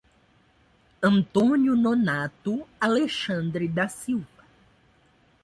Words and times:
Antônio 1.03 1.75
Nonato 1.75 2.65
Alexandre 2.79 3.67
da 3.67 3.87
Silva 3.87 4.43